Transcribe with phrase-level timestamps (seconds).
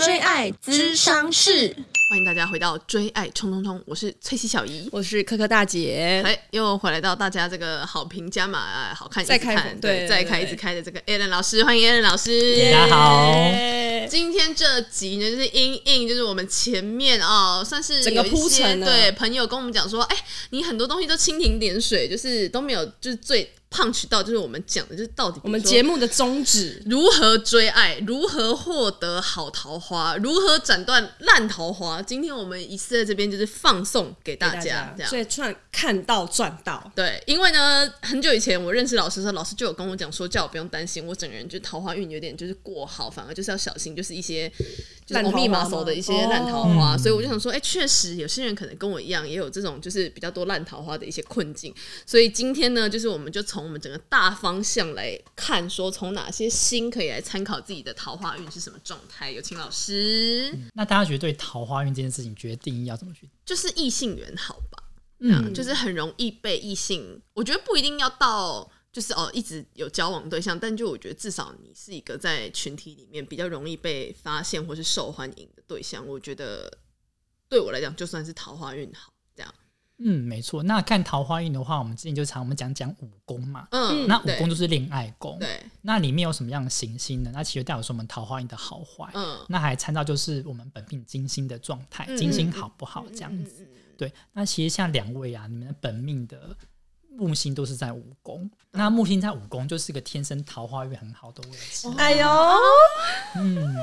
[0.00, 1.76] 追爱咨商室，
[2.08, 13.34] 欢迎大家回到追爱冲冲冲，我是翠西小姨，我是柯柯大姐，哎，又回来到大家这个好评加码、啊，好看再开对，对，再开一直开的这个 Allen 老师，欢迎 Allen 老师，大家好。
[14.08, 20.16] 今天这集呢，就是因应，就是我们前面啊、哦，算是整个铺陈，对朋友跟我们讲说，哎，
[20.48, 23.52] 你很多东西都蜻蜓点水，就是都没有，就是最。
[23.70, 32.02] Punch 到就是我们讲的，就是到底我们节目的宗旨，如何追爱，如何获得好桃花，如何斩断烂桃花。
[32.02, 36.90] 今天我们一次在这边就是放送给大家，这样，所以赚看到赚到。
[36.96, 44.50] 对，因为呢，很久以前我认识老师的时候，老师就有跟我讲说，叫我不用担心，我整个人就桃花运有点就是过好，反而就是要小心，就是一些
[45.14, 46.98] 就是密码手的一些烂桃花。
[46.98, 51.72] 所以我就想说，哎、欸，确实有些人可能跟我一样，也有这种就是比较多烂桃花的一些困境。
[52.04, 59.30] 所以今天呢，就是我们就从从我们整个大方向来看，说从哪些星可以来参考自己的桃花运是什么状态？
[59.30, 60.50] 有请老师。
[60.54, 63.28] 嗯，那大家觉得对桃花运这件事情，觉得定义要怎么去？
[63.44, 64.82] 就是异性缘好吧？
[65.18, 67.20] 嗯，就是很容易被异性。
[67.34, 76.06] 我觉得不一定要到就是哦一直有交往对象，但就我觉得至少你是一个在群体里面比较容易被发现或是受欢迎的对象。
[76.06, 76.72] 我觉得
[77.48, 79.54] 对我来讲，就算是桃花运好这样。
[80.02, 80.62] 嗯，没错。
[80.62, 83.68] 那看桃花运的话，我们之前就常我们讲讲武功嘛。
[83.70, 85.38] 嗯，那武功就是恋爱宫。
[85.38, 85.62] 对。
[85.82, 87.30] 那里面有什么样的行星呢？
[87.34, 89.10] 那其实代表说我们桃花运的好坏。
[89.12, 89.44] 嗯。
[89.50, 93.68] 那还参照就是我们本命金星的状态，嗯、金星好不好这样子。
[93.98, 94.10] 对。
[94.32, 96.56] 那其实像两位啊，你们的本命的
[97.10, 98.42] 木星都是在五宫。
[98.72, 101.88] 嗯、那木星在五宫就是个天生桃花运很好的位置。
[101.98, 102.28] 哎呦。
[103.36, 103.76] 嗯。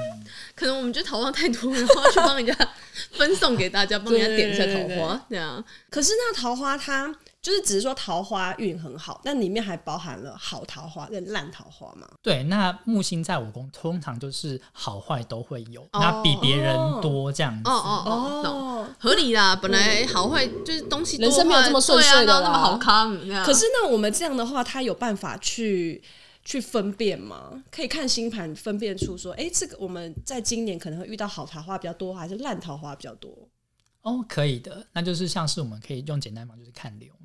[0.55, 2.55] 可能我们觉得桃花太多，然后去帮人家。
[3.11, 5.63] 分送给大家，帮人家点一下桃花，这样。
[5.89, 7.13] 可是那桃花，它
[7.47, 12.05] 就是只是说桃花运很好，那里面还包含了好桃花跟烂桃花嘛？
[12.21, 17.69] 对，那木星在五宫，通常就是好坏都会有，哦、那比别人多这样子。
[17.69, 19.55] 哦哦哦，懂，合理啦。
[19.55, 23.17] 本来好坏就是东西，人生没有这么顺遂的、啊，那么好康。
[23.45, 26.03] 可是那我们这样的话，他有办法去。
[26.43, 27.61] 去分辨吗？
[27.69, 33.29] 可以看星盘分辨出说，哎、欸，这个我们在今年可能会遇到好桃花比较多，还是烂桃花比较多？
[34.01, 37.16] 哦，可以的，那就是像是我们可以用简单嘛，就是看流年。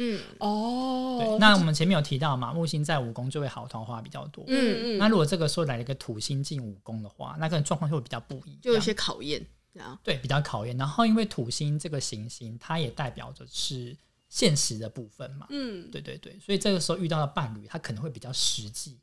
[0.00, 4.42] 嗯，哦，那我们前面有提到嘛，木星在五宫就会好桃花比较多。
[4.48, 9.98] 嗯嗯，那如果这个时候来了一个土星进五宫的话，那可能状况就会比较不一样，就有些考验，这样。
[10.02, 10.76] 对，比较考验。
[10.76, 13.96] 然后因为土星这个行星，它也代表着是。
[14.32, 18.96] 现实的部分嘛，嗯，对对对，所以这个时候遇到的伴侣，他可能会比较实际，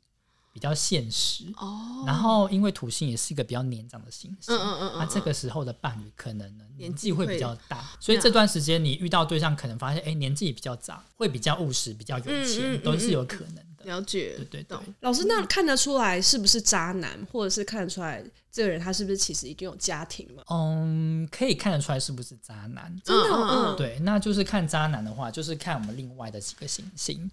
[0.52, 2.04] 比较现实哦。
[2.06, 13.62] 然后因为土星也是一个比较年长的行星，嗯嗯嗯，那这个时候的伴侣可能呢年纪会比较大，所以这段时间你遇到对象，可能发现哎年纪比较长，会比较务实，比较有钱，都是有可能的。
[13.84, 14.76] 了解，对对对。
[15.00, 20.44] 老师，那看得出来是不是渣男，或者是看得出来这个人他是不是其实已经有家庭了？
[20.50, 22.94] 嗯，可以看得出来是不是渣男？
[23.04, 27.30] 真的，嗯，对，那就是看渣男的话，就是看我们另外的几个行星，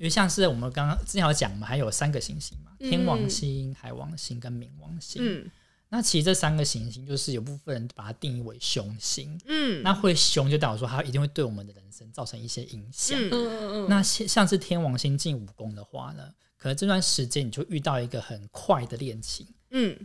[0.00, 5.20] 因为像是我们刚刚之前有讲嘛，还有三个行星嘛，天王星、海王星跟冥王星。
[5.22, 5.50] 嗯。
[5.90, 13.88] 那其实这三个行星就是有部分人把它定义为凶星，嗯，那会凶就代表说它一定会对我们的人生造成一些影响，嗯嗯嗯。
[13.90, 16.22] 那像像是天王星进五宫的话呢，
[16.56, 19.98] 可能这段时间你就遇到一个很快的恋情，嗯，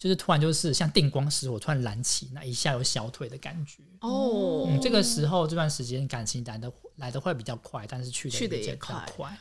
[0.00, 9.38] 就是突然就是像电光石火突然燃起，那一下有小腿的感觉，哦，嗯，这个时候这段时间感情来的来的会比较快，但是去的也比较快，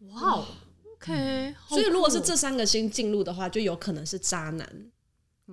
[0.00, 0.44] 哇
[0.96, 4.90] ，OK，嗯，所以如果是这三个星进入的话，就有可能是渣男。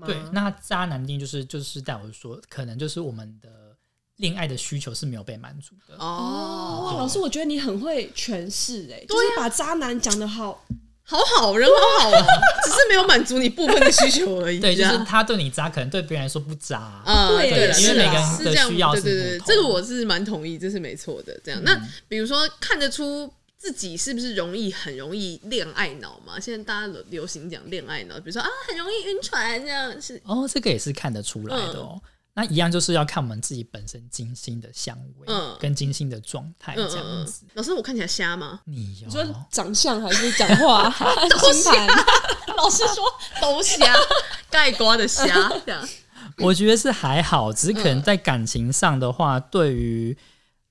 [0.06, 3.76] 对，那渣男定就是就是代表说，可能就是我们的
[4.18, 5.96] 恋爱的需求是没有被满足的。
[5.96, 6.84] 哦。
[6.86, 10.66] 哇，老师，我觉得你很会诠释哎，就是把渣男讲得好
[11.10, 12.12] 好好，人好好，
[12.64, 14.60] 只是没有满足你部分的需求而已。
[14.60, 17.30] 对，就是他对你渣，可能对别人来说不渣啊。
[17.30, 17.50] 对，
[17.82, 19.02] 因为每个人的需要是。
[19.02, 21.38] 对对对，这个我是蛮同意，这是没错的。
[21.44, 21.76] 这样，那
[22.08, 23.34] 比如说看得出。
[23.62, 26.40] 自己是不是容易很容易恋爱脑嘛？
[26.40, 32.02] 现在大家流行讲恋爱脑，比如说啊，很容易晕船这样是哦，这个也是看得出来的哦。
[32.40, 37.46] 嗯、那一样就是要看我们自己本身金星的相位，嗯，跟金星的状态这样子。
[37.54, 38.62] 老师，我看起来瞎吗？
[38.66, 40.90] 你，你说长相还是讲话？
[41.30, 41.72] 都瞎。
[42.58, 43.04] 老师说
[43.42, 43.96] 都瞎，
[44.50, 45.26] 盖瓜的瞎
[45.66, 45.88] 这样。
[46.40, 50.18] 我觉得是还好，只是可能在感情上的话，嗯、对于。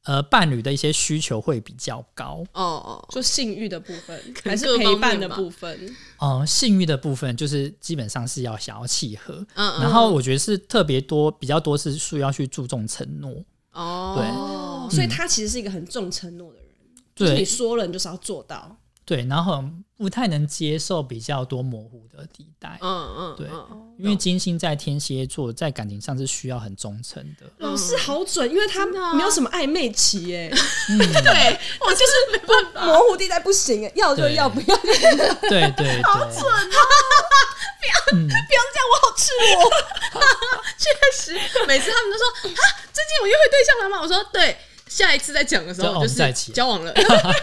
[0.09, 2.43] 呃，伴侣的一些需求会比较高。
[2.55, 5.79] 哦哦，就性欲的部分还是陪伴的部分？
[6.17, 16.69] 哦、呃，性欲的部分就是基本上是要想要契合，嗯嗯，然后我觉得是特别多比较多是需要去注重承诺哦，对，所以他其实是一个很重承诺的人，
[17.15, 18.79] 对，就是你说了你就是要做到。
[19.09, 19.65] 对，然后
[19.97, 22.79] 不太能接受比较多模糊的地带。
[22.83, 27.47] 嗯嗯，对，嗯因为金星在天蝎座，在感情上是需要很忠诚的。
[27.57, 28.85] 老师好准，因为他
[29.15, 30.53] 没有什么暧昧期耶。
[30.91, 34.77] 嗯， 对我就是没办法，模糊地带不行，要就要，不要。
[34.85, 34.93] 对
[35.49, 36.61] 对对，好准啊！
[37.81, 39.71] 不要不要这样，我好赤裸。
[40.77, 40.85] 确
[41.17, 41.33] 实，
[41.67, 42.61] 每次他们都说啊，
[42.93, 44.03] 最近有约会对象了吗？
[44.03, 44.55] 我说对。
[44.89, 47.35] 下一次再讲的时候，就是交往了，他们就会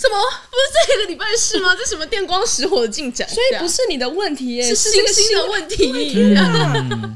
[0.00, 0.16] 什么？
[0.48, 1.76] 不是这个礼拜是吗？
[1.76, 3.28] 这什么电光石火的进展？
[3.30, 6.24] 所以不是你的问题耶，是星星的问题。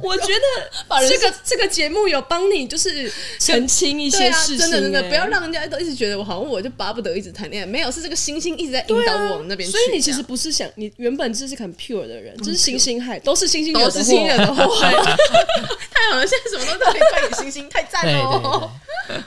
[0.03, 0.69] 我觉得
[1.09, 4.59] 这个这个节目有帮你，就是澄清一些事情。
[4.59, 7.67] 真的真的，不要让人家都一直觉得我好像我就巴不得一直谈恋爱。
[7.67, 9.73] 没有，是这个星星一直在引导我往那边去。
[9.73, 14.65] 所以你其实不是想，你原本就是很 pure 的人，就是星星害，都是星星都是星星惹的祸。
[14.85, 18.71] 太好了，现在什么都可以怪你星星，太赞了。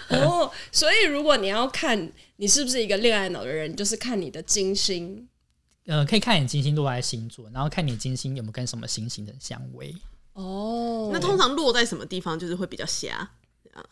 [0.10, 5.28] 哦，所以如果你要看你是不是一个恋爱脑的人，就是看你的金星，
[5.86, 9.96] 呃，可以看你金星落在星座，然后看你金星有没有跟什么星星的相位。
[10.34, 13.30] 哦，那通常落在什么地方就是会比较瞎？
[13.74, 13.84] 啊、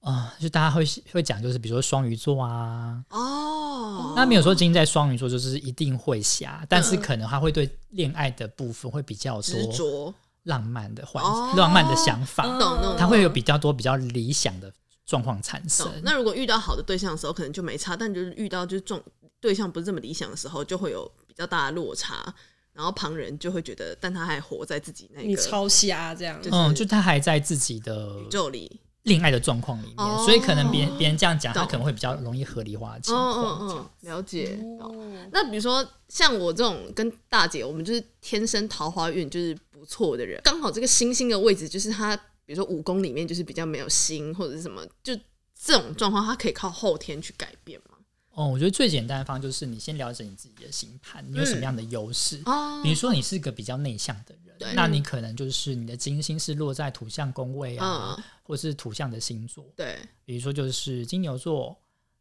[0.00, 0.32] 呃？
[0.40, 10.14] 就大家会会讲，就是比如说双鱼座啊，哦，那没有说金星在双鱼座就是一定会瞎，但是可能他会对恋爱的部分会比较执着。
[10.44, 14.72] 浪漫的幻、哦、浪漫的想法，懂他会有比较多比较理想的。
[15.10, 15.90] 状况产生。
[16.04, 19.02] 那如果遇到好的对象的时候，可能就没差；但就是遇到就是状
[19.40, 22.32] 对象不是这么理想的时候，就会有比较大的落差。
[22.72, 33.32] 然后旁人就会觉得，但他还活在自己那个你超瞎这样，嗯，就他还在自己的宇宙里恋爱的状况里面，哦、所以可能别人别人这样讲，他可能会比较容易合理化的情况。
[33.32, 34.56] 嗯嗯嗯，了解。
[34.78, 34.94] 哦、
[35.32, 42.18] 那比如说像我这种跟大姐，我们就是天生桃花运就是不错的人，刚好这个星星的位置就是他。
[42.50, 45.14] 比如说武功里面就是比较没有心或者是什么，就
[45.54, 47.96] 这种状况，它可以靠后天去改变吗？
[48.30, 52.38] 哦，我觉得最简单的方就是你先了解你自己的星盘，你有什么样的优势。
[52.46, 59.64] 哦、嗯，比如说你是个比较内向的人，那你可能就是你的金星是落在土象宫位啊，嗯、或是土象的星座。
[59.76, 61.80] 对，比如说就是金牛座，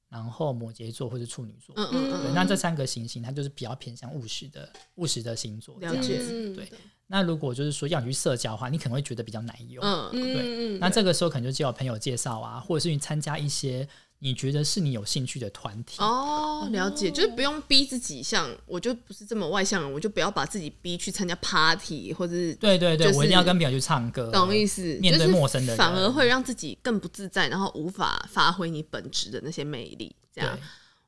[0.10, 1.74] 然后摩羯座或者处女座。
[1.76, 2.34] 嗯嗯嗯。
[2.36, 5.80] 那这三个行星它就是比较偏向务实的务实的星座。
[5.80, 6.20] 了解。
[6.54, 6.72] 对。
[7.12, 9.84] 那如果就是说要你去社交的话，你可能会觉得比较难用。
[9.84, 10.76] 嗯，对。
[10.76, 13.88] 嗯、那这个时候可能就叫朋友介绍啊，或者是你参加一些
[14.20, 15.96] 你觉得是你有兴趣的团体。
[16.00, 25.00] 哦，了解，就是不用逼自己，像我就不是这么外向人，我就不要把自己逼去参加 party，或者是对对对，我一定要跟朋友去唱歌，懂意思？
[25.02, 30.56] 面对陌生的人，反而会让自己更不自在，然后无法发挥你本质的那些魅力，这样。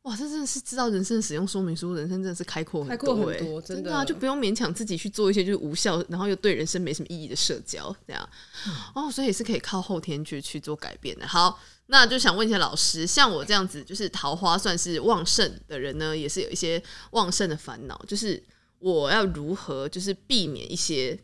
[0.04, 8.30] 哇，这真的是知道人生使用说明书，人生真的是开阔很多，开阔很多，真的啊，就不用勉强自己去做一些就是无效，然后又对人生没什么意义的社交，这样。
[8.66, 11.28] 嗯、哦，所以也是可以靠后天去去做改变的。
[11.28, 16.82] 好，那就想问一下老师，像我这样子就是桃花算是旺盛的人呢，也是有一些
[17.12, 18.42] 旺盛的烦恼，就是
[18.80, 21.20] 我要如何就是避免一些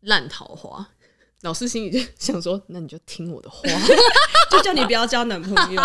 [0.00, 0.88] 烂桃花？
[1.42, 3.62] 老师心里就想说，那你就听我的话，
[4.50, 5.82] 就叫你不要交男朋友。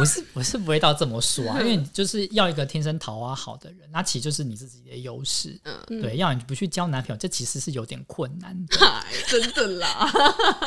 [0.00, 5.56] 我是我是不会到这么说啊，因为你就是要一个天生桃花好的人，那其实就是你自己的优势。
[5.62, 8.76] 嗯，对，要你不去交男朋友，这其实是有点困难的。
[9.28, 10.10] 真的啦，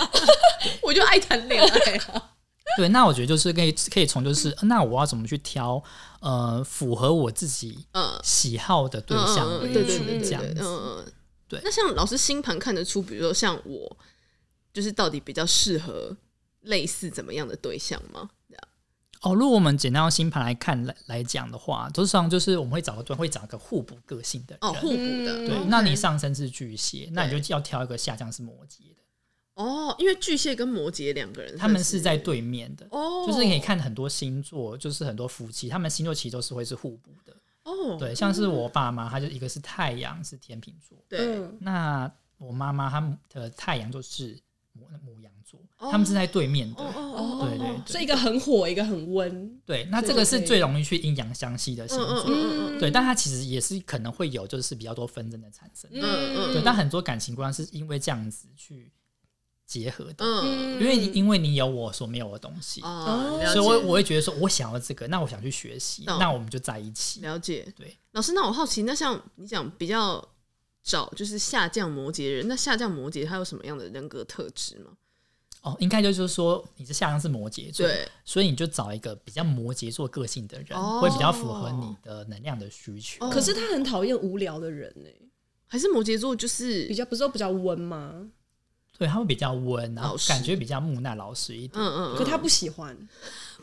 [0.81, 2.31] 我就爱谈恋爱啊。
[2.77, 5.83] 对，那我觉得就是可以可以从就是，那我要怎么去挑
[6.21, 7.85] 呃符合我自己
[8.23, 11.13] 喜好的对象为主，这样子。
[11.51, 13.98] 对那像老师星盘看得出，比如说像我，
[14.74, 16.15] 就是到底比较适合
[16.62, 18.29] 类似怎么样的对象吗？
[19.24, 25.48] 哦，如果我们简单用星盘来看来来讲的话，通常就是我们会找个对，会找个互补个性的人哦，互补的。
[25.48, 29.03] 对，嗯、那你上升是巨蟹，那你就要挑一个下降是摩羯的。
[29.53, 32.88] 哦，因为巨蟹跟摩羯两个人，他们是在对面的。
[32.89, 37.36] 哦，就是你可以看很多星座，就是很多夫妻，他们星座其实都是会是互补的。
[37.63, 44.36] 哦，对，像是我爸妈，他就一个是太阳是天秤座，对，那我妈妈她的太阳就是
[44.75, 58.91] 牡牡羊座，他们是在对面的，哦对对，所以一个很火，一个很温，对，那这个是最容易去阴阳相吸的星座，嗯对，但它其实也是可能会有就是比较多纷争的产生，嗯嗯，对，但很多感情观是因为这样子去
[59.72, 67.22] 结合的，嗯，因为因为你有我所没有的东西，所以我我会觉得说，我想要这个，那我想去学习，那我们就在一起。
[67.22, 70.28] 了解，对，老师，那我好奇，那像你讲比较
[70.84, 74.92] 找就是下降摩羯人，那下降摩羯他有什么样的人格特质吗？
[75.62, 83.30] 哦，应该就是说你是下降是摩羯座，对，所以你就找一个比较摩羯座个性的人，会比较符合你的能量的需求。
[83.30, 85.08] 可是他很讨厌无聊的人呢，
[85.68, 88.28] 还是摩羯座就是比较不是说比较温吗？
[89.01, 91.72] 对，他会比较温，然后感觉比较木讷老实一点。
[91.84, 92.96] 嗯嗯，可他不喜欢，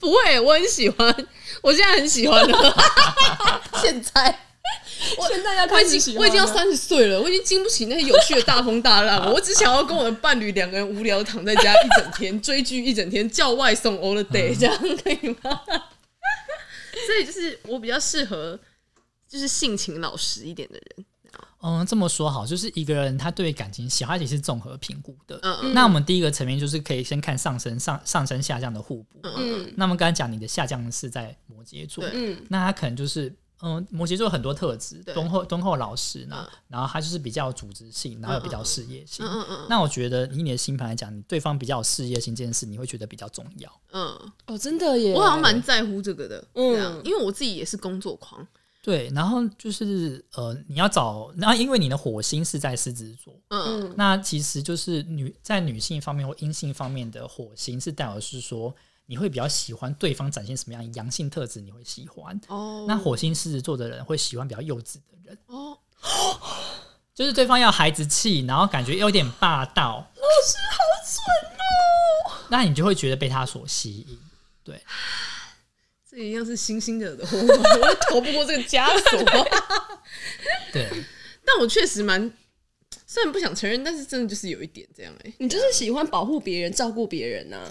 [0.00, 1.26] 不会，我很喜欢，
[1.62, 2.74] 我现在很喜欢了。
[3.80, 4.40] 现在，
[5.16, 9.32] 我现在要我已经我已经要三十岁了，我已经经不起那些有趣的大风大浪了。
[9.32, 15.62] 我只想要跟我的伴侣两个人无聊躺在家一整天 追剧一整天，叫外送 all the day，、嗯、这样可以吗？
[17.06, 18.58] 所以就是我比较适合，
[19.28, 21.06] 就是性情老实一点的人。
[21.60, 25.38] 嗯，这么说好，就是一个人他对感情喜好也是综合评估的。
[25.42, 25.74] 嗯嗯。
[25.74, 29.20] 那我们第一个层面就是可以先看上升上上升下降的互补。
[29.22, 29.74] 嗯嗯。
[29.76, 39.26] 那么刚才讲你的下降是在摩羯座，嗯，那他可能就是嗯，摩羯座很多特质，敦厚敦厚老实呢，嗯、然后他就是比较有组织性，然后又比较事业性。
[39.26, 39.66] 嗯嗯，嗯，嗯。
[39.68, 43.80] 那我觉得以你的星盘来讲，你对方比较有事业性这件事，你会觉得比较重要。
[43.90, 46.46] 嗯，哦，真的耶，我好像蛮在乎这个的。
[46.54, 48.46] 嗯，因为我自己也是工作狂。
[48.88, 62.40] 对，然后就是呃，你要找，那因为你的火星是在狮子座，嗯，那其实就是女在女性方面或阴性方面的火星是代表是说，你会比较喜欢对方展现什么样阳性特质，你会喜欢。
[62.48, 65.38] 哦，那火星狮子座的人会喜欢比较幼稚的人。
[65.48, 65.76] 哦，
[67.14, 69.96] 就是对方要孩子气，然后感觉有点霸道。
[70.14, 71.20] 老师好蠢
[71.58, 74.18] 哦，那你就会觉得被他所吸引。
[74.64, 74.82] 对。
[76.18, 79.22] 这一样是星星惹的祸，我逃不过这个枷锁。
[80.72, 80.90] 对，
[81.46, 82.20] 但我确实蛮，
[83.06, 85.34] 虽然不想承认，但是真的就是有一点这样哎、欸。
[85.38, 87.70] 你就是喜欢保护别人、照顾别人呐、啊。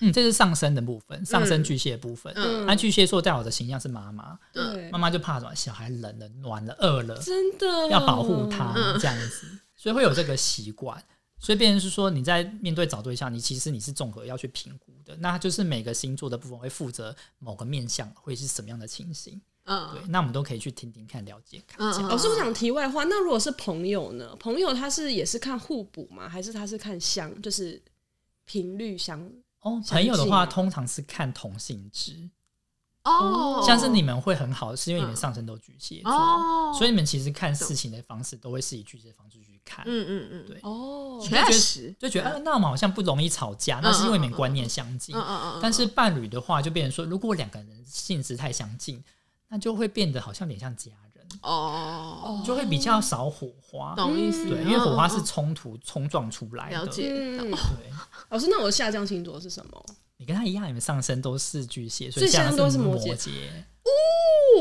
[0.00, 2.32] 嗯，这是上升的部分，上升巨蟹的部分。
[2.34, 5.54] 嗯，那巨蟹座在我的形象是妈妈，对，妈妈就怕什么？
[5.54, 11.00] 小孩冷了、暖了、饿了，真的要保护他这样子，所以会有这个习惯。
[11.38, 15.14] 所以，变成是说，你在面对找对象，你其实你是综合要去评估的。
[15.16, 19.40] 那就是每个星座的部分会负责某个面向，会是什么样的情形？
[19.64, 20.02] 嗯，对。
[20.08, 21.86] 那我们都可以去听听看，了解看。
[22.08, 24.34] 老师，我想题外话，那如果是朋友呢？
[24.36, 26.28] 朋友他是也是看互补吗？
[26.28, 27.80] 还是他是看相，就是
[28.44, 29.20] 频率相？
[29.60, 32.30] 哦，朋友的话，通常是看同性质。
[33.06, 39.84] 哦，像是你们会很好，是因为你们上身都巨蟹座，哦，所以你们其实看事情的方式都会是以巨蟹的方式去看。
[39.86, 40.58] 嗯嗯嗯，对。
[40.62, 45.14] 哦，确实就觉得，啊，那我们好像不容易吵架，那是因为你们观念相近。
[45.14, 45.60] 嗯嗯嗯。
[45.62, 49.00] 但是伴侣的话，就变成说，如果两个人性质太相近，
[49.48, 51.24] 那就会变得好像有点像家人。
[51.42, 52.42] 哦。
[52.44, 53.94] 就会比较少火花。
[53.94, 54.48] 懂意思。
[54.48, 56.78] 对，因为火花是冲突冲撞出来的。
[56.78, 57.08] 了解。
[57.38, 57.50] 对。
[58.30, 59.84] 老师，那我的下降星座是什么？
[60.18, 63.14] 你跟他一样，你们上升都是巨蟹，所以下升都是摩羯。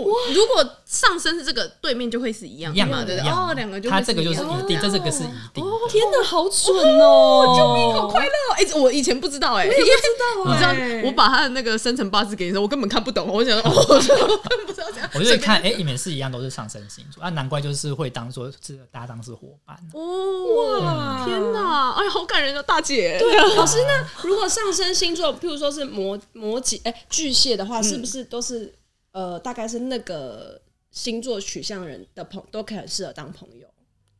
[0.05, 3.03] 哦，如果上升是这个，对面就会是一样的嘛？
[3.03, 5.65] 对对哦，两个就他这个就是一定，这这个是一定。
[5.89, 7.55] 天哪，好准哦！
[7.57, 8.29] 救命，好快乐！
[8.57, 13.85] 哎，我以前不知道，哎，我也不知道， 你知道，我把他的那个生辰八字给你说，我根本看不懂，我想说，哦，
[14.67, 15.09] 不知道这样。
[15.13, 19.75] 我就看，哎，你们是一样，都是上升星座，啊，难怪就是会当做这个搭档是伙伴。
[19.93, 23.17] 哦哇，天哪，哎呀，好感人哦大姐。
[23.19, 28.73] 对啊，老师，那如果上升星座，譬如说是摩摩羯，哎，巨蟹的话，是不是都是？
[29.15, 33.65] 呃，大概是那个星座取向人的朋都可以很适合当朋友。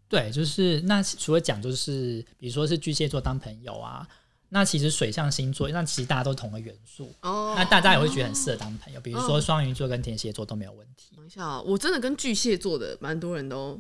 [0.08, 4.08] 对，就是那除了讲，就是比如说是巨蟹座当朋友啊，
[4.48, 9.00] 那其实水象星座，那其实大家都同个元素哦，那大家也会觉得很适合当朋友。
[9.00, 11.14] 哦、比如说双鱼座跟天蝎座都没有问题。
[11.18, 13.78] 等一下，我真的跟巨蟹座的蛮多人都。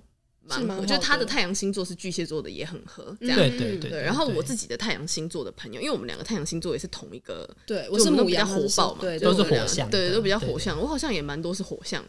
[0.79, 3.15] 我觉得他的太阳星座是巨蟹座的，也很合。
[3.19, 4.01] 这样对对对。
[4.01, 10.79] 然后我自己的太阳星座的朋友，因为我们两个太阳星座也是同一个，对，我是母比较火爆嘛，都是火象，对，都比较火象。
[10.79, 12.05] 我好像也蛮多是火象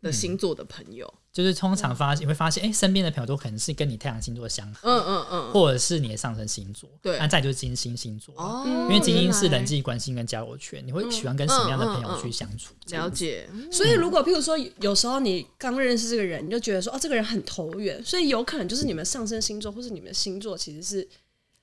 [0.00, 1.12] 的星座的朋友。
[1.32, 6.90] 就是通常发现你会发现，哎，身边的朋友都可能是跟你太阳星座相合，嗯嗯嗯，或者是你的上升星座。
[7.00, 12.74] 对，那再就是金星星座，哦，因为金星是人际关系跟交友圈，你会喜欢跟什么样的朋友去相处？
[12.88, 13.48] 了解。
[13.70, 21.08] 所以如果譬如说，有时候你刚认识这个人，你就觉得说，哦，这个人很投缘，所以有可能就是你们上升星座或是你们的星座其实是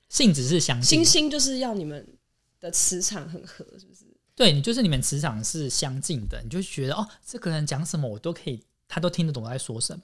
[0.08, 2.08] 性质是相近，星星就是要你们
[2.62, 3.65] 的磁场很合？
[4.38, 10.03] 对，你就是你们磁场是相近的，你就觉得哦，这个人讲什么我都可以，他都听得懂我在说什么。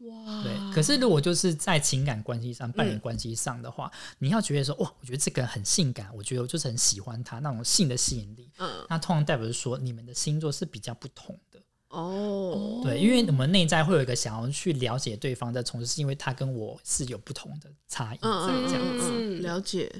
[0.00, 8.50] 哇，对，可是如果就是在情感关系上、伴侣关系上的话，嗯、你要觉得说，哇，我觉得这个人很性感，我觉得我就是很喜欢他那种性的吸引力。
[8.58, 11.58] 嗯，那通常代表说你们的星座是比较不同的。
[11.88, 19.90] 哦，对，因为我们内在会有一个想要去了解对方的，同时是因为他跟我是有不同的差异，这样子、嗯、了解。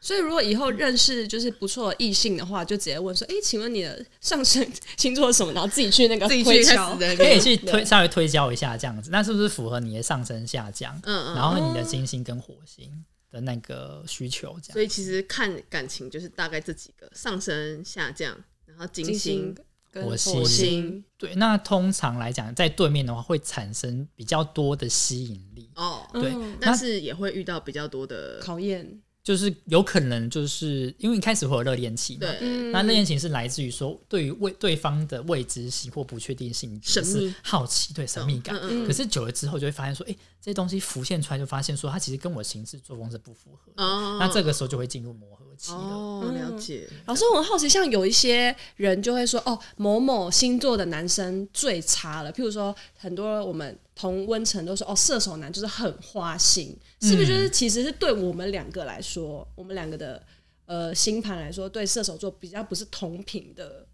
[0.00, 4.64] 所以，如果以后认识就是不错的异性的话，就直接问说：“哎、欸，请问你的上升
[4.96, 10.94] 星座是什么？”然后自己去那个推敲，可以去推稍微推敲一下这样子，那是不是符合你的上升下降？
[11.04, 14.72] 嗯嗯，然后你的金星跟火星的那个需求这样。
[14.74, 19.56] 所以其实看感情就是大概这几个：上升下降，然后金星、
[19.94, 20.34] 火星。
[20.34, 25.70] 火星对，那通常来讲，在对面的话会产生比较多的吸引力。
[25.76, 29.00] 哦，对，嗯但是也会遇到比较多的考验。
[29.24, 32.28] 就是有可能就是因为一开始会有热恋期嘛，
[32.70, 38.54] 那热恋期是来自于说对于未对方的未知性或不确定性，神秘是好奇，对神秘感。
[38.60, 43.82] 嗯可是久了之后就会发现说，哎、欸，这些东西浮现出来，就发现说它其实跟我行事作风是不符合的。
[43.82, 45.78] 哦，那这个时候就会进入磨合期了。
[45.78, 46.86] 哦，了解。
[47.06, 52.30] 老师，我很好奇，像有一些人就会说，哦，某某星座的男生最差了。
[52.30, 56.76] 譬如说，很多我们同温层都说，哦，射手男就是很花心，
[57.08, 57.26] 是不是？
[57.28, 60.24] 就是其实是对我们两个来说，我们两个的
[60.66, 63.86] 呃星盘来说，对射手座比较不是同频的。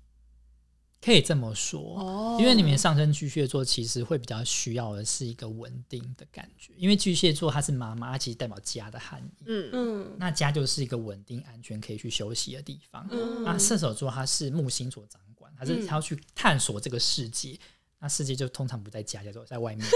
[1.02, 9.44] 可以这么说，哦因为你们上升巨蟹座其实会比较需要的是一个稳定的感觉，因为巨蟹座它是妈妈，它其实代表家的含义。
[9.46, 13.08] 嗯嗯那家就是一个稳定、安全、可以去休息的地方。
[13.10, 17.58] 嗯那射手座它是木星所掌管，它是它要去探索这个世界。
[17.98, 19.86] 那世界就通常不在家，叫做在外面。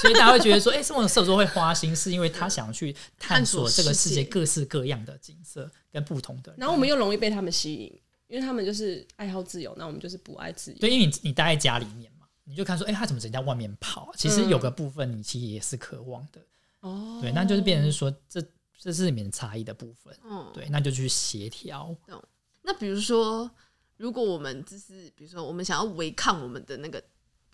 [0.00, 6.54] 所以大家会觉得说，哎、欸，什么射手座会花心，是因为他想要去探索这个世界各式各样的景色跟不同的。
[6.56, 10.78] 然后我们又容易被他们吸引，因为他们就是爱好自由，那我们就是不爱自由。
[10.78, 14.12] 对，因为你你待在家里面嘛，你就看说，哎、欸，他怎么整天在外面跑？
[14.16, 16.40] 其实有个部分你其实也是渴望的。
[16.80, 18.42] 哦，对，那就是变成是说，这
[18.78, 20.14] 这是里面差异的部分。
[20.24, 21.96] 嗯，对，那就去协调。
[22.62, 23.50] 那比如说，
[23.96, 27.02] 如果我们就是比如说我们想要违抗我们的那个。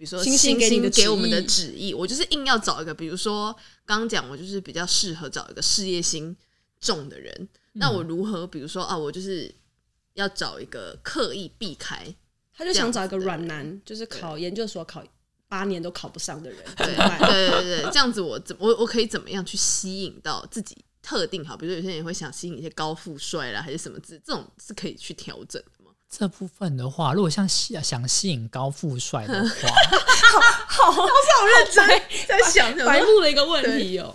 [0.01, 3.55] 比如说星星给你的给我们的旨意，我就是硬要找一个，比如说
[3.85, 6.35] 刚刚讲，我就是比较适合找一个事业心
[6.81, 7.49] 重的人。
[7.75, 9.55] 那我如何，比如说啊，我就是
[10.15, 12.15] 要找一个刻意避开，
[12.57, 15.05] 他就想找一个软男，就是考研究所考
[15.49, 16.59] 八年都考不上的人。
[16.79, 21.55] 对对对对，这样子我怎我我可以怎么样去吸引到自己特定好？
[21.55, 25.63] 比如说有些人也会想吸引一些高富帅啦，还是什么字，这种是可以去调整。
[26.11, 29.69] 这部分的话，如果像想吸引高富帅的话，
[30.67, 31.87] 好好好认真
[32.27, 34.15] 在想白目的一个问题哦。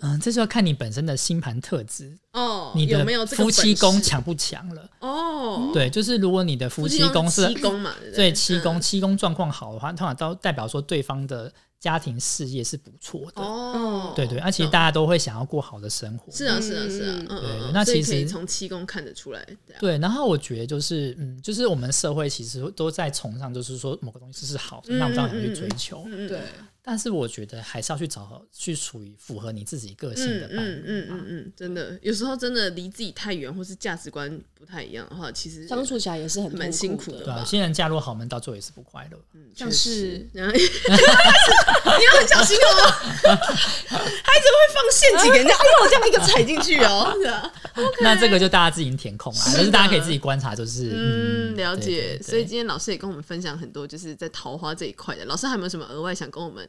[0.00, 4.88] 嗯，这就要看你本身的星盘特质哦，你的夫妻宫强不强了？
[5.00, 11.52] 哦，对，就是如果你的夫妻宫是七宫嘛，对七宫七宫状况好的话，通常都代表说对方的。
[11.78, 16.32] 家庭事业是不错的哦，对对，而且大家都会想要过好的生活。
[16.32, 17.72] 是啊，是啊，是啊，嗯对。
[17.72, 19.46] 那其实从七宫看得出来。
[19.78, 26.04] 对，然后我觉得就是，嗯，就是我们社会其实都在崇尚，就是说某个东西是好的，那我们当然要去追求。
[26.28, 26.40] 对。
[26.88, 30.70] 但是我觉得还是要去找去处于符合你自己个性的伴侣。
[30.70, 37.24] 嗯嗯嗯嗯，真的，有时候真的离自己太远，或是价值观不太一样的话，其实相处起来也是很蛮辛苦的。
[37.24, 39.18] 对，有些人嫁入豪门到最后也是不快乐。
[39.34, 42.70] 嗯，像是 然后 你要很小心哦，
[43.18, 47.12] 孩子会放陷阱给人家，哎呦，我这样一个踩进去哦。
[48.00, 52.16] 那这个就大家自行填空啦，就是大家可以自己观察，就是嗯，了解。
[52.22, 55.24] 所以今天老师也跟我们分享很多，就是在桃花这一块的。
[55.24, 56.66] 老师还有没有什么额外想跟我们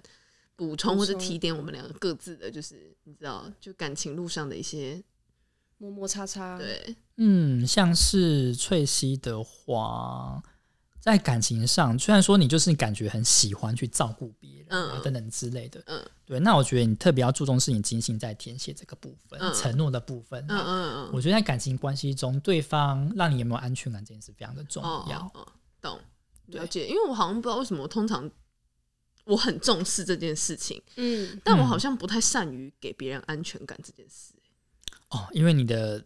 [0.58, 5.02] 补充或者提点我们两个各自的，就是你知道，就感情路上的一些
[5.78, 6.58] 摩摩擦擦。
[6.58, 10.42] 对，嗯，像是翠西的话，
[11.00, 25.20] 在感情上，虽然说你就是感觉很喜欢去照顾别人啊、嗯、等等之类的，嗯，对，那我觉得你特别要注重是你精心在填写这个部分，嗯、承诺的部分，嗯嗯嗯，我觉得在感情关系中，对方让你有没有安全感这件事非常的重要。
[25.20, 25.48] 哦哦、
[25.80, 26.00] 懂，
[26.48, 28.28] 了解，因为我好像不知道为什么，我通常。
[29.28, 34.34] 我很重视这件事情，嗯，但我好像不太善于给别人安全感这件事。
[35.10, 36.04] 哦，因为你的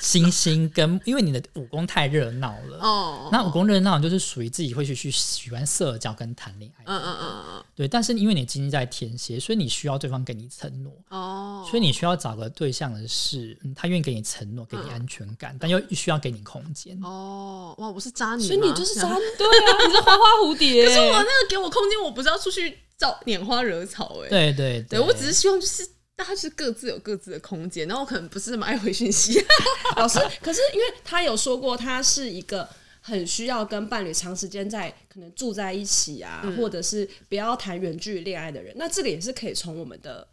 [0.00, 2.78] 星星跟因为你的武功太热闹了。
[2.80, 7.86] 哦，那武功热闹就是属于自己会去去喜欢社交跟谈恋爱，嗯嗯嗯嗯，对。
[7.86, 10.92] 但是因为你金星在天蝎，所以你需要对方给你承诺。
[11.10, 16.98] 哦，所以你需要找个对象的是，嗯，他愿意给你承诺，给你安全感，但又需要给你空间。
[17.02, 17.74] 哦。
[17.78, 20.84] 哇，我是渣女，所以你就是渣女，对啊， 你是花花蝴蝶。
[20.86, 24.82] 可是我那个给我空间，我不是要出去找拈花惹草哎，对对。
[24.82, 25.88] 对，我只是希望就是。
[26.18, 29.40] 大家是各自有各自的空间，然后我可能不是那么爱回讯息。
[29.94, 32.68] 老师，可是因为他有说过，他是一个
[33.00, 40.26] 很需要跟伴侣长时间在可能住在一起啊，嗯、或者是不要谈远距离恋爱的人，那这个也是可以从我们的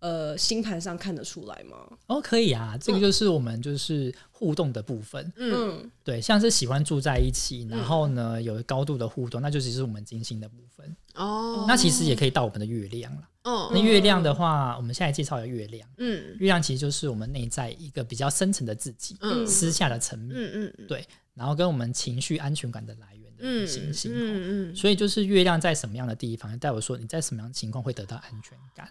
[0.00, 1.76] 呃星盘上看得出来吗？
[2.06, 5.32] 哦，可以啊，这个就是我们就是互动的部分。
[5.36, 10.96] 嗯，对，像是喜欢住在一起，然后呢、嗯、有高度的互动，那就只是我们金星的部分。
[11.14, 13.28] 哦，那其实也可以到我们的月亮了。
[13.44, 28.88] 哦，那月亮的话，我们现在介绍的月亮，嗯，月亮其实就是我们内在一个比较深层的自己，嗯，私下的层面，嗯嗯，对，然后跟我们情绪安全感的来源的行星，嗯嗯，所以就是月亮在什么样的地方，代表说你在什么样的情况会得到安全感。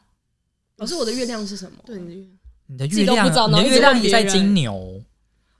[0.77, 1.77] 老师，我的月亮是什么？
[1.85, 5.01] 对，你的月亮你的月亮，你的月亮也在金牛。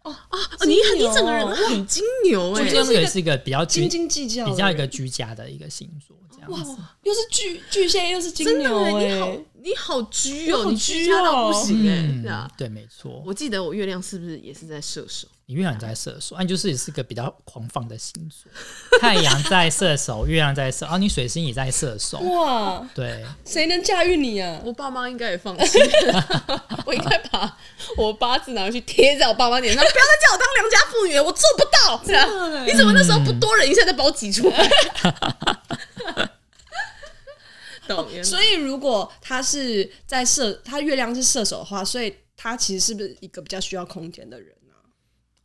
[0.04, 0.40] 哦啊！
[0.66, 6.72] 你很你整个人很金牛哎，金牛也是一个比较斤斤计较、比较一个居家的一个星座，这样子。
[6.72, 13.22] 哇，又是巨巨蟹，又是金牛哎，你好，你好居哦，你居家到不行哎，对啊，对，没错。
[13.26, 15.28] 我记得我月亮是不是也是在射手？
[15.50, 18.52] 你月亮在射手，啊，你就是也是个比较狂放的星座。
[19.00, 22.20] 太阳在射手，月亮在射，啊，你水星也在射手。
[22.20, 24.60] 哇，对，谁能驾驭你啊？
[24.66, 25.80] 我爸妈应该也放弃，
[26.86, 27.58] 我应该把
[27.96, 32.04] 我八字拿回去贴在我爸妈脸上，不要再叫我当良家妇女了，我做不到。
[32.06, 32.28] 这样，
[32.68, 34.70] 你怎么那时候不多忍一下，再把我挤出来？
[37.88, 38.06] 懂。
[38.22, 44.54] 所以如果他是在射，他月亮是射手的话，所以他其实是不是一个比较需要空间的人？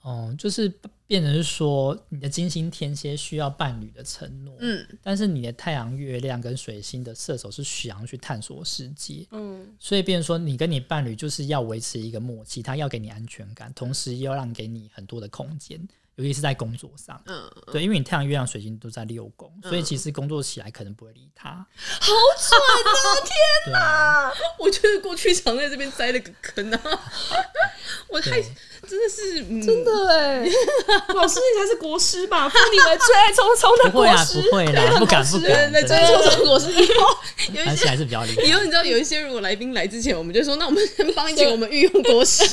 [0.02, 0.72] 哦，就是
[1.06, 15.80] 变成是说，你的金星天蝎需要伴侣的承诺，嗯，但是你的太阳、月亮跟水星的射手是想要去探索世界，嗯，所以变成说，你跟你伴侣就是要维持一个默契，他要给你安全感，同时又要让给你很多的空间。
[16.16, 21.66] 尤其是在工作上，嗯，对，因为你太阳、月亮、水星都在六宫，嗯、所以其实工作起来可能不会理他。
[21.74, 22.90] 好蠢啊！
[23.24, 24.30] 天哪！
[24.60, 26.80] 我觉得过去常在这边栽了个坑啊！
[28.08, 30.44] 我太真的是、嗯、真的哎，
[31.14, 32.48] 老师你才是国师吧？
[32.50, 36.70] 封你为最爱冲冲的国师，不会啦，不会啦，不敢不敢，最爱冲冲的国师。
[36.72, 37.18] 以 后
[37.52, 38.42] 有一些还是比较厉害。
[38.42, 42.44] 以后你知道有一些如果来宾来之前，我们就说，那我们先帮你请我们御用国师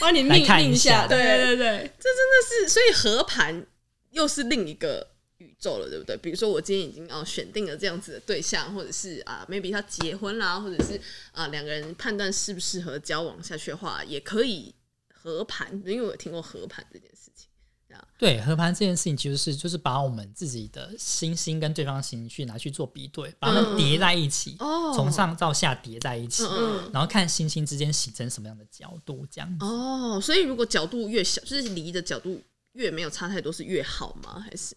[0.00, 1.06] 帮你命令一下。
[1.06, 2.96] 对对对，这真的是所以。
[2.96, 3.66] 和盘
[4.10, 6.16] 又是另一个宇宙了，对不对？
[6.16, 10.98] 比如说，我今天已经啊选定了这样子的对象，或者是啊，maybe 他结婚啦，或者是
[11.32, 14.74] 啊两个人判断适不适合交往下去的话，也可以
[15.26, 17.48] 合盘，因为我有听过合盘这件事情。
[18.16, 29.64] 对，合盘这件事情其实是就是把我们自己的星星跟对方星星去拿去做比对，把它们叠在一起，嗯、从上到下叠在一起，嗯、然后看星星之间形成什么样的角度，这样子。
[29.64, 32.40] 哦，所以如果角度越小，就是离的角度。
[32.72, 34.38] 越没有差太多是越好吗？
[34.38, 34.76] 还是？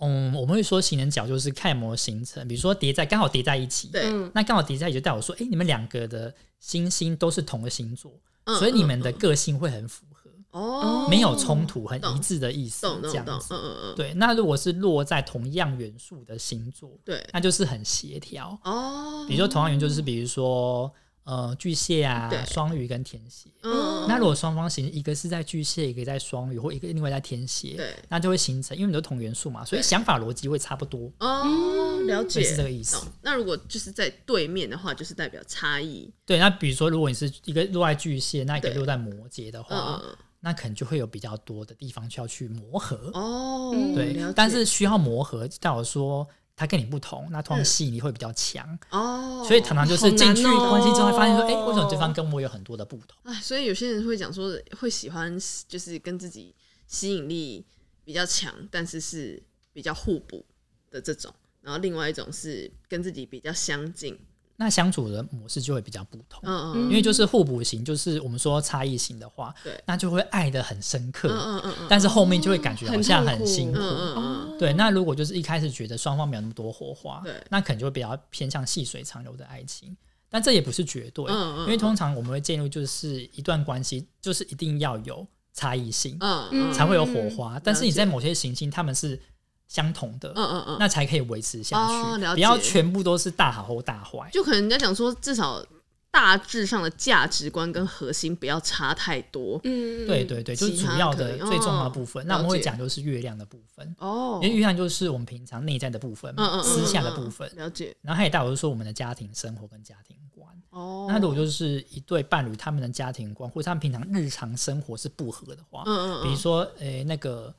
[0.00, 8.12] 嗯，我们会说形成角就是看模形成，比如说叠在刚好叠在一起，对，那刚好叠在一起就代表说，哎、欸，你们两个的星星都是同个星座，
[8.48, 14.12] 嗯、所以你们的个性会很符合哦，没有冲突，很一致的意思，这样子，嗯嗯嗯，对。
[14.14, 19.24] 那如果是落在同样元素的星座，对，那就是很协调哦。
[19.28, 20.92] 比如说同样元素就是比如说。
[21.28, 23.50] 呃，巨蟹啊，双鱼跟天蝎。
[23.62, 31.12] 嗯，那如果双方形，一个是在巨蟹，一个在双鱼，或一个另外在天蝎，对，那就会形成，因为你都同元素嘛，所以想法逻辑会差不多。
[31.20, 33.06] 哦，了解，是这个意思。
[33.20, 36.10] 那如果就是在对面的话，就是代表差异。
[36.24, 40.02] 对，那比如说，如果你是一个落在巨蟹，那一个落在摩羯的话，
[40.40, 42.96] 那可能就会有比较多的地方需要去磨合。
[43.12, 46.26] 哦，对，但是需要磨合，代表说。
[46.58, 53.16] 他跟你不同，那通常吸引力会比较强哦，所以常常就是进去关系之后，会发现说，哎，为什么对方跟我有很多的不同？
[53.22, 56.52] 哎，所以有些人会讲说，会喜欢就是跟自己
[56.88, 57.64] 吸引力
[58.04, 59.40] 比较强，但是是
[59.72, 60.44] 比较互补
[60.90, 64.18] 的这种，然后另外一种是跟自己比较相近。
[64.60, 74.72] 那相处的模式就会比较不同，嗯嗯，因为就是互补型，就是我们说差异型的话，对，那就会爱的很深刻，嗯嗯嗯，但是后面就会感觉好像很辛苦，嗯嗯，对。
[74.72, 79.96] 那如果就是一开始觉得双方没有那么多火花，对，那可能就会比较偏向细水长流的爱情，
[80.28, 89.20] 但这也不是绝对，嗯嗯，因为通常我们会建议就是一段关系就是一定要有差异性，嗯嗯，才会有火花，但是你在某些行星他们是。
[89.68, 91.92] 相同的，嗯嗯嗯，那才可以维持下去。
[91.92, 94.28] 哦、不要全部都是大好或大坏。
[94.32, 95.62] 就可能人家讲说，至少
[96.10, 99.60] 大致上的价值观跟核心不要差太多。
[99.64, 102.22] 嗯，对对对，就是主要的最重要的部分。
[102.22, 103.94] 哦、那我们会讲就是月亮的部分。
[103.98, 107.50] 哦，因为月亮就是我们平常内在的部分嘛，嗯嗯嗯嗯，私下的部分。
[107.54, 107.94] 了解。
[108.00, 110.48] 然后它也带我就说我们的家庭生活跟家庭观。
[110.70, 111.06] 哦。
[111.10, 117.54] 那如果就是一对伴侣，他们的家庭观或者他们平常日常生活是不合的话，嗯嗯嗯，比如说，诶、欸，那个。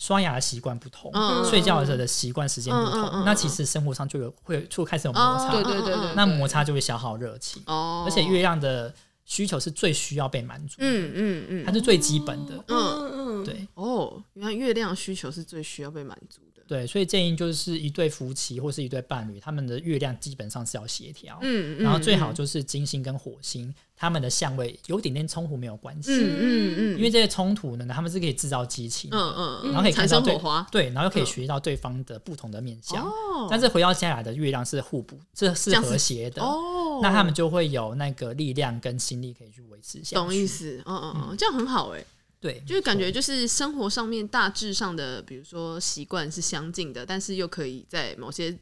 [0.00, 8.92] 刷牙的习惯不同，嗯、睡觉的时候的习惯时间不同，那其实生活上就有会就开始有摩擦，对对对对，那摩擦就会消耗热气，哦，而且月亮的
[9.26, 16.49] 需求是最需要被满足，嗯嗯嗯，它是最基本的，嗯嗯嗯，对，哦，原来月亮需求是最需要被满足的。
[16.70, 42.04] 对，所以建议就是一对夫妻或是一对伴侣，他们的月亮基本上是要协调，嗯，然后最好就是金星跟火星他们的相位有点点冲突没有关系，嗯嗯嗯，因为这些冲突呢，他们是可以制造激情，嗯嗯，然后可以看到对，对，然后又可以学习到对方的不同的面相，哦，但是回到家来的月亮是互补，这是和谐的，哦，那他们就会有那个力量跟心力可以去维持下去，懂意思，嗯嗯嗯，这样很好哎。
[42.40, 48.56] 对，就是感觉就是生活上面大致上的，比如说习惯是相近的，但是又可以在某些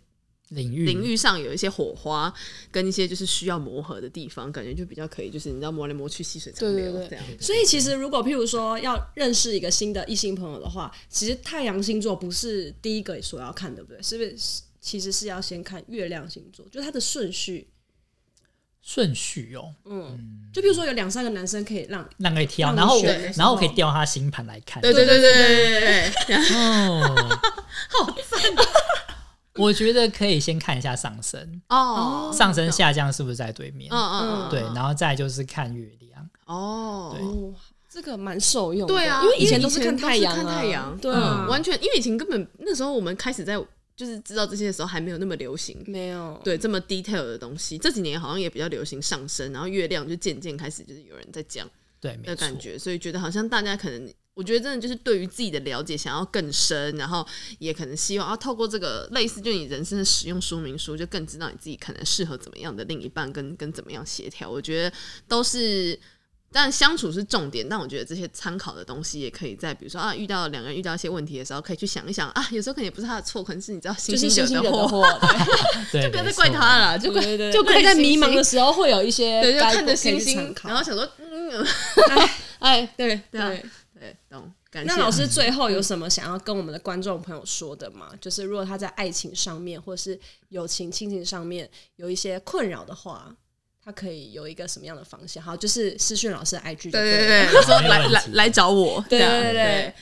[0.49, 2.33] 领域领域上有一些火花，
[2.73, 7.25] 跟一些就是需要磨合的地方，感觉就比较可以，就是你知道磨来磨去，细水长流这样。
[7.41, 14.03] 所以其实如果譬如说要认识一个新的异性朋友的话，其实太阳星座不是第一个所要看，对不对？
[14.03, 14.63] 是不是？
[14.81, 17.69] 其实是要先看月亮星座，就它的顺序。
[18.89, 23.05] 顺序哦，嗯，就比如说有两三个男生可以让让可以挑，然后我
[23.37, 27.15] 然后我可以调他星盘来看，对对对对对对对，哦，
[27.93, 28.41] 好赞！
[29.57, 31.61] 我觉得可以先看一下上升。
[31.69, 33.93] 哦，上升下降是不是在对面？
[33.93, 36.27] 嗯嗯，对，然后再就是看月亮。
[36.47, 37.23] 哦，对，
[37.91, 43.63] 这个蛮受用，对啊，因为以前都是看太阳，看太阳，对，完全因为以前根本那时候我们开始在。
[43.99, 47.77] 就是知道这些的时候还没有那么流行，没有对这么 detail 的东西。
[47.77, 51.69] 这几年好像也比较流行上升，然后月亮就渐渐开始就是有人在讲，
[52.01, 57.27] 对的感觉，所以觉得好像大家可能，我觉得真的就是对于自己的了解想要更深，然后
[57.59, 64.49] 也可能希望啊透过这个类似就你人生的使用说明书，就更知道你自己可能适合怎么样的另一半跟跟怎么样协调。
[64.49, 64.93] 我觉得
[65.27, 65.99] 都是。
[66.51, 75.05] 但相处是重点，但我觉得这些参考的东西也可以在，比如说啊，遇到两个人遇到一些问题的时候，可以去想一想啊，有时候可能也不是他的错，可能是你知道星星惹的祸，
[75.93, 81.67] 对，就不要再怪他了，就怪就怪在迷茫的时候会有一些，对，就看着星星，然后想说，嗯，
[82.61, 83.63] 哎，对对
[84.01, 84.51] 对，懂。
[84.85, 88.11] 那老师最后有什么想要跟我们的观众朋友说的吗？
[88.21, 93.35] 就是如果他在爱情上面或是友情、亲情上面有一些困扰的话。
[93.89, 95.43] 他可以有一个什么样的方向？
[95.43, 99.95] 好，就是私讯老师的 IG，对对对，说来 来来找我，对对对。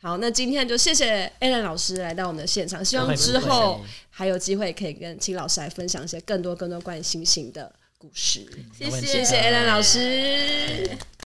[0.00, 3.80] 好，那今天就谢谢 Alan 老师来到我们的现场，希望之后
[4.10, 8.44] 还有机会可以跟秦老师来分享一些更多更多关于星星的故事。
[8.76, 10.98] 谢谢谢谢 Alan 老师。